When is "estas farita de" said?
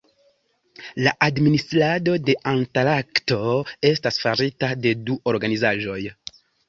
3.91-4.95